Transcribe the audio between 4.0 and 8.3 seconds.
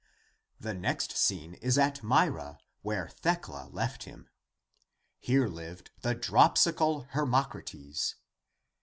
him.s Here lived the dropsical Hermocrates.